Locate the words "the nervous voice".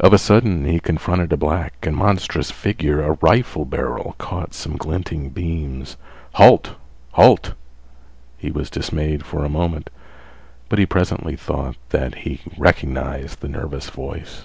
13.42-14.42